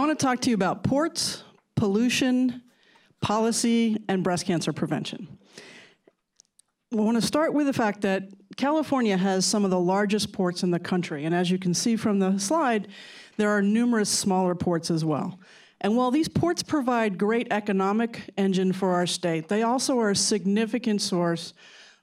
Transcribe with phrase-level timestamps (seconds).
[0.00, 1.44] want to talk to you about ports,
[1.76, 2.62] pollution,
[3.20, 5.38] policy, and breast cancer prevention.
[6.92, 8.24] I want to start with the fact that
[8.56, 11.96] California has some of the largest ports in the country, and as you can see
[11.96, 12.88] from the slide,
[13.38, 15.38] there are numerous smaller ports as well.
[15.80, 20.16] And while these ports provide great economic engine for our state, they also are a
[20.16, 21.54] significant source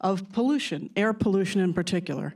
[0.00, 2.34] of pollution, air pollution in particular.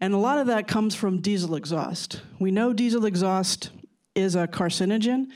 [0.00, 2.22] And a lot of that comes from diesel exhaust.
[2.40, 3.70] We know diesel exhaust
[4.14, 5.28] is a carcinogen,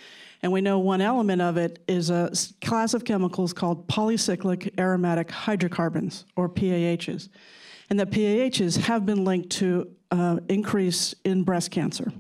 [0.43, 2.31] and we know one element of it is a
[2.61, 7.29] class of chemicals called polycyclic aromatic hydrocarbons, or PAHs.
[7.89, 12.13] And the PAHs have been linked to uh, increase in breast cancer.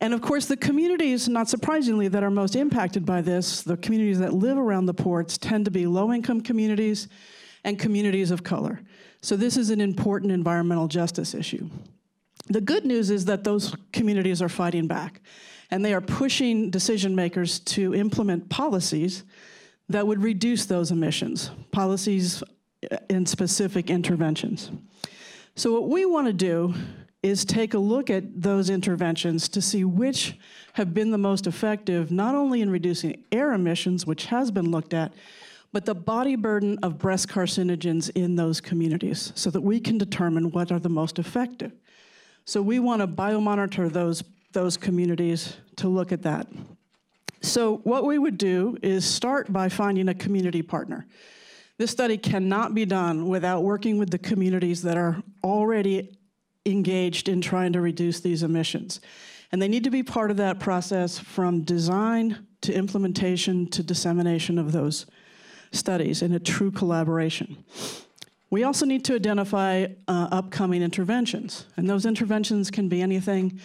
[0.00, 4.18] And of course, the communities, not surprisingly, that are most impacted by this, the communities
[4.18, 7.08] that live around the ports, tend to be low income communities
[7.64, 8.80] and communities of color.
[9.22, 11.70] So, this is an important environmental justice issue.
[12.48, 15.20] The good news is that those communities are fighting back,
[15.70, 19.24] and they are pushing decision makers to implement policies
[19.88, 22.42] that would reduce those emissions, policies
[22.90, 24.70] uh, in specific interventions.
[25.54, 26.74] So, what we want to do
[27.22, 30.38] is take a look at those interventions to see which
[30.74, 34.94] have been the most effective, not only in reducing air emissions, which has been looked
[34.94, 35.12] at,
[35.72, 40.50] but the body burden of breast carcinogens in those communities so that we can determine
[40.50, 41.72] what are the most effective.
[42.44, 44.22] So we want to biomonitor those,
[44.56, 46.46] those communities to look at that.
[47.42, 51.06] So what we would do is start by finding a community partner.
[51.76, 56.16] This study cannot be done without working with the communities that are already
[56.64, 59.02] engaged in trying to reduce these emissions.
[59.52, 64.58] And they need to be part of that process from design to implementation to dissemination
[64.58, 65.04] of those
[65.70, 67.62] studies in a true collaboration.
[68.48, 73.60] We also need to identify uh, upcoming interventions, and those interventions can be anything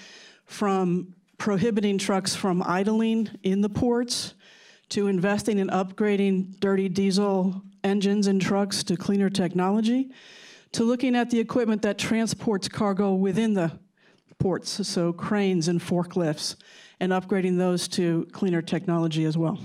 [0.52, 4.36] from prohibiting trucks from idling in the ports
[4.90, 10.12] to investing in upgrading dirty diesel engines in trucks to cleaner technology
[10.74, 13.72] to looking at the equipment that transports cargo within the
[14.40, 16.56] ports, so cranes and forklifts,
[17.00, 19.58] and upgrading those to cleaner technology as well.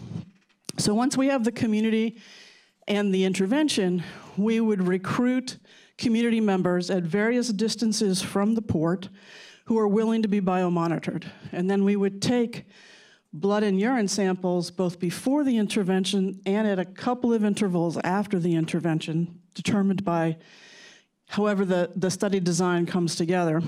[0.79, 2.21] So once we have the community
[2.87, 4.05] and the intervention,
[4.37, 5.59] we would recruit
[5.99, 9.09] community members at various distances from the port
[9.67, 11.25] who are willing to be biomonitored.
[11.53, 12.65] And then we would take
[13.33, 18.39] blood and urine samples both before the intervention and at a couple of intervals after
[18.39, 20.37] the intervention, determined by
[21.29, 23.61] however the, the study design comes together.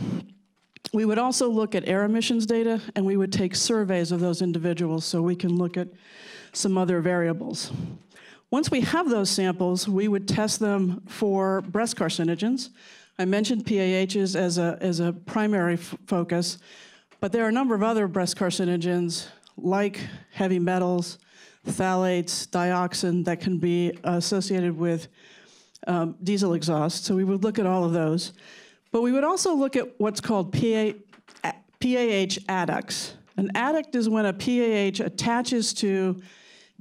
[0.92, 4.41] We would also look at air emissions data and we would take surveys of those
[4.41, 5.88] individuals so we can look at
[6.53, 7.72] some other variables.
[8.50, 12.70] Once we have those samples, we would test them for breast carcinogens.
[13.20, 16.58] I mentioned PAHs as a, as a primary focus,
[17.18, 21.18] but there are a number of other breast carcinogens like heavy metals,
[21.66, 25.08] phthalates, dioxin that can be associated with
[25.88, 27.06] um, diesel exhaust.
[27.06, 28.34] So we would look at all of those.
[28.92, 30.92] But we would also look at what's called PA,
[31.42, 33.14] PAH adducts.
[33.36, 36.20] An adduct is when a PAH attaches to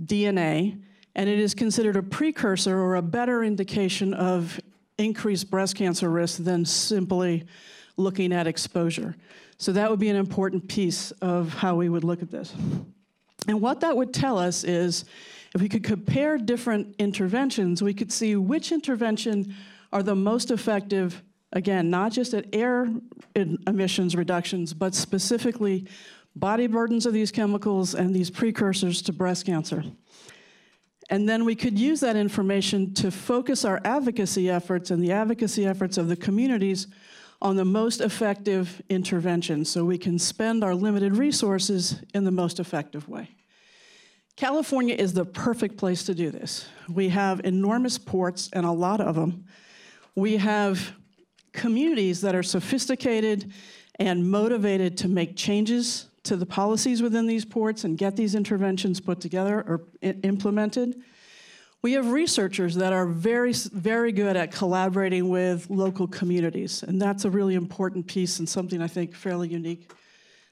[0.05, 0.79] DNA,
[1.15, 4.59] and it is considered a precursor or a better indication of
[4.97, 7.45] increased breast cancer risk than simply
[7.97, 9.15] looking at exposure.
[9.57, 12.53] So that would be an important piece of how we would look at this.
[13.47, 15.05] And what that would tell us is
[15.55, 19.55] if we could compare different interventions, we could see which intervention
[19.91, 22.87] are the most effective, again, not just at air
[23.35, 25.87] emissions reductions, but specifically
[26.35, 29.83] body burdens of these chemicals and these precursors to breast cancer.
[31.09, 35.65] And then we could use that information to focus our advocacy efforts and the advocacy
[35.65, 36.87] efforts of the communities
[37.41, 42.59] on the most effective intervention so we can spend our limited resources in the most
[42.59, 43.29] effective way.
[44.35, 46.67] California is the perfect place to do this.
[46.89, 49.45] We have enormous ports, and a lot of them.
[50.15, 50.93] We have
[51.53, 53.51] communities that are sophisticated
[53.99, 58.99] and motivated to make changes to the policies within these ports and get these interventions
[58.99, 61.01] put together or implemented.
[61.81, 67.25] We have researchers that are very, very good at collaborating with local communities, and that's
[67.25, 69.91] a really important piece and something I think fairly unique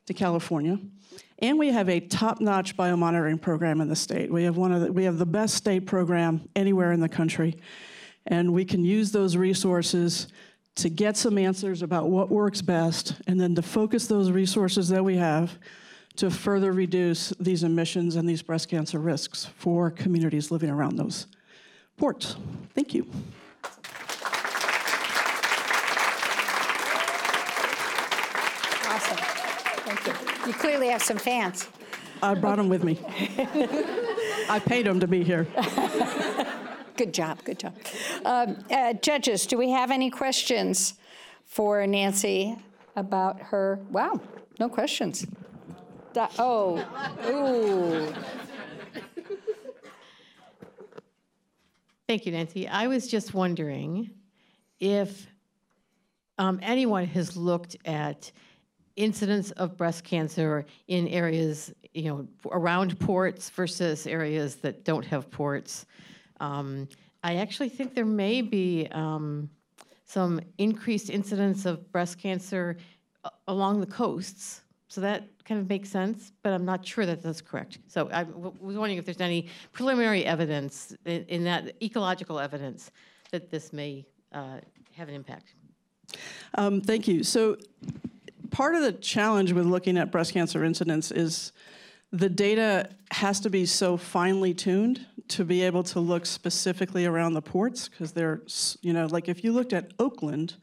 [0.06, 0.80] to California.
[1.40, 4.32] And we have a top-notch biomonitoring program in the state.
[4.32, 7.58] We have one of the, we have the best state program anywhere in the country.
[8.28, 10.28] And we can use those resources
[10.76, 15.04] to get some answers about what works best and then to focus those resources that
[15.04, 15.58] we have
[16.18, 21.28] to further reduce these emissions and these breast cancer risks for communities living around those
[21.98, 22.36] ports.
[22.74, 23.08] Thank you.
[28.88, 29.18] Awesome.
[29.18, 30.48] Thank you.
[30.48, 31.68] You clearly have some fans.
[32.22, 33.00] I brought them with me.
[34.50, 35.48] I paid them to be here.
[36.98, 37.76] Good job, good job.
[38.24, 40.94] Um, uh, Judges, do we have any questions
[41.44, 42.58] for Nancy
[42.96, 43.80] about her?
[43.92, 44.22] Wow,
[44.60, 45.26] no questions.
[46.40, 46.78] Oh,
[47.28, 48.14] ooh.
[52.08, 52.68] Thank you, Nancy.
[52.68, 54.12] I was just wondering
[54.80, 55.28] if
[56.38, 58.32] um, anyone has looked at
[58.96, 65.30] incidence of breast cancer in areas, you know, around ports versus areas that don't have
[65.30, 65.86] ports.
[66.40, 66.88] Um,
[67.24, 69.50] I actually think there may be um,
[70.06, 72.78] some increased incidence of breast cancer
[73.48, 74.62] along the coasts.
[74.88, 77.80] So that kind of makes sense, but I'm not sure that that's correct.
[77.88, 82.92] So I was wondering if there's any preliminary evidence in, in that ecological evidence
[83.32, 84.60] that this may uh,
[84.94, 85.56] have an impact.
[86.56, 87.24] Um, Thank you.
[87.24, 87.58] So
[88.52, 91.52] part of the challenge with looking at breast cancer incidence is
[92.12, 97.34] the data has to be so finely tuned to be able to look specifically around
[97.34, 98.42] the ports, because they're,
[98.82, 100.56] you know, like if you looked at Oakland,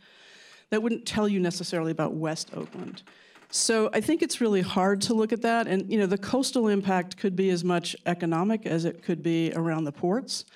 [0.70, 3.02] that wouldn't tell you necessarily about West Oakland.
[3.50, 6.68] So I think it's really hard to look at that, and, you know, the coastal
[6.68, 10.46] impact could be as much economic as it could be around the ports.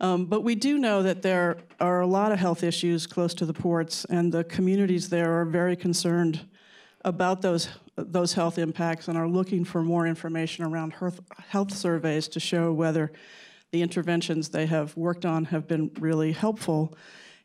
[0.00, 3.46] Um, But we do know that there are a lot of health issues close to
[3.46, 6.46] the ports, and the communities there are very concerned
[7.06, 12.28] about those, those health impacts and are looking for more information around health, health surveys
[12.28, 13.12] to show whether
[13.70, 16.94] the interventions they have worked on have been really helpful.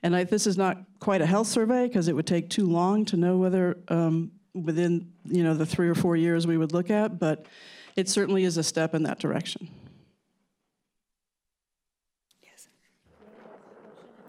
[0.03, 3.05] And I, this is not quite a health survey because it would take too long
[3.05, 6.89] to know whether um, within you know the three or four years we would look
[6.89, 7.45] at, but
[7.95, 9.69] it certainly is a step in that direction.
[12.41, 12.67] Yes.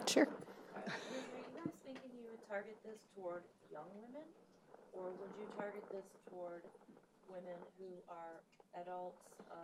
[0.07, 0.27] Sure.
[0.27, 4.29] Were you guys thinking you would target this toward young women?
[4.93, 6.63] Or would you target this toward
[7.29, 9.55] women who are adults uh,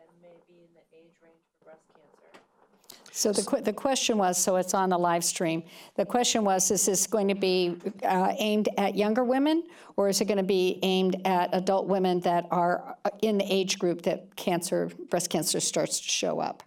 [0.00, 2.40] and may be in the age range for breast cancer?
[3.10, 5.64] So the, the question was, so it's on the live stream.
[5.96, 9.64] The question was, is this going to be uh, aimed at younger women?
[9.96, 13.52] Or is it going to be aimed at adult women that are uh, in the
[13.52, 16.62] age group that cancer, breast cancer starts to show up?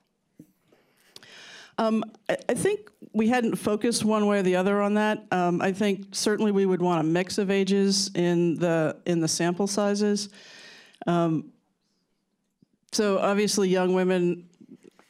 [1.78, 5.24] I I think we hadn't focused one way or the other on that.
[5.32, 9.28] Um, I think certainly we would want a mix of ages in the in the
[9.28, 10.30] sample sizes.
[11.06, 11.52] Um,
[12.92, 14.48] so obviously, young women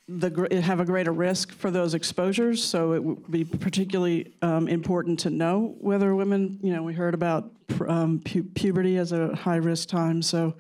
[0.07, 2.63] the, have a greater risk for those exposures.
[2.63, 6.59] So it would be particularly um, important to know whether women.
[6.61, 7.51] You know, we heard about
[7.87, 10.21] um, pu- puberty as a high risk time.
[10.21, 10.55] So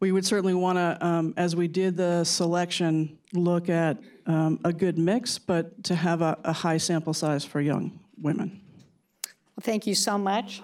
[0.00, 4.72] we would certainly want to, um, as we did the selection, look at um, a
[4.72, 8.60] good mix, but to have a, a high sample size for young women.
[9.24, 10.62] Well, Thank you so much.